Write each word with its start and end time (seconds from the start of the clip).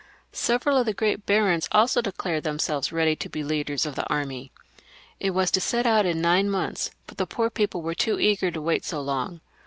Several 0.33 0.77
of 0.77 0.87
the 0.87 0.95
great 0.95 1.27
barons 1.27 1.69
also 1.71 2.01
declared 2.01 2.43
themselves 2.43 2.91
ready 2.91 3.15
to 3.17 3.29
be 3.29 3.43
leaders 3.43 3.85
of 3.85 3.93
the 3.93 4.09
army. 4.11 4.51
It 5.19 5.29
was 5.29 5.51
to 5.51 5.61
set 5.61 5.85
out 5.85 6.07
in 6.07 6.19
nine 6.19 6.49
months; 6.49 6.89
but 7.05 7.19
the 7.19 7.27
poor 7.27 7.51
people 7.51 7.83
were 7.83 7.93
too 7.93 8.19
eager 8.19 8.49
to 8.49 8.61
wait 8.63 8.83
so 8.83 8.99
long. 8.99 9.41